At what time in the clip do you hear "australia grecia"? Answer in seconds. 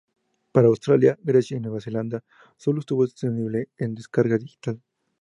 0.69-1.57